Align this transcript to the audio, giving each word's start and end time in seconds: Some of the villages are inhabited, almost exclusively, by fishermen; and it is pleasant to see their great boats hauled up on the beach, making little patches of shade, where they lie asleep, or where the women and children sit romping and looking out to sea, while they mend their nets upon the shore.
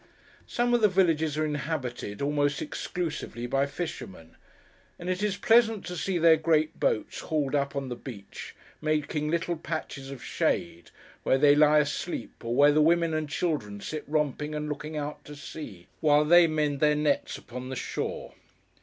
Some 0.47 0.73
of 0.73 0.81
the 0.81 0.87
villages 0.87 1.37
are 1.37 1.45
inhabited, 1.45 2.23
almost 2.23 2.59
exclusively, 2.59 3.45
by 3.45 3.67
fishermen; 3.67 4.35
and 4.97 5.11
it 5.11 5.21
is 5.21 5.37
pleasant 5.37 5.85
to 5.85 5.95
see 5.95 6.17
their 6.17 6.37
great 6.37 6.79
boats 6.79 7.19
hauled 7.19 7.53
up 7.53 7.75
on 7.75 7.89
the 7.89 7.95
beach, 7.95 8.55
making 8.81 9.29
little 9.29 9.55
patches 9.55 10.09
of 10.09 10.23
shade, 10.23 10.89
where 11.21 11.37
they 11.37 11.53
lie 11.53 11.77
asleep, 11.77 12.43
or 12.43 12.55
where 12.55 12.71
the 12.71 12.81
women 12.81 13.13
and 13.13 13.29
children 13.29 13.79
sit 13.79 14.03
romping 14.07 14.55
and 14.55 14.67
looking 14.69 14.97
out 14.97 15.23
to 15.25 15.35
sea, 15.35 15.85
while 15.99 16.25
they 16.25 16.47
mend 16.47 16.79
their 16.79 16.95
nets 16.95 17.37
upon 17.37 17.69
the 17.69 17.75
shore. 17.75 18.33